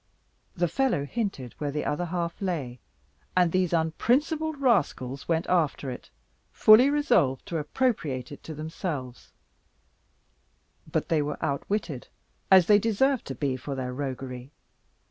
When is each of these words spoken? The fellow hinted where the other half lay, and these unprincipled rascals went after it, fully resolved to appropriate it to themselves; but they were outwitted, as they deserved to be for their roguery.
The 0.55 0.67
fellow 0.67 1.05
hinted 1.05 1.53
where 1.59 1.69
the 1.69 1.85
other 1.85 2.05
half 2.05 2.41
lay, 2.41 2.79
and 3.37 3.51
these 3.51 3.71
unprincipled 3.71 4.59
rascals 4.59 5.27
went 5.27 5.45
after 5.45 5.91
it, 5.91 6.09
fully 6.51 6.89
resolved 6.89 7.45
to 7.45 7.59
appropriate 7.59 8.31
it 8.31 8.41
to 8.45 8.55
themselves; 8.55 9.31
but 10.91 11.09
they 11.09 11.21
were 11.21 11.37
outwitted, 11.39 12.07
as 12.49 12.65
they 12.65 12.79
deserved 12.79 13.25
to 13.27 13.35
be 13.35 13.55
for 13.55 13.75
their 13.75 13.93
roguery. 13.93 14.49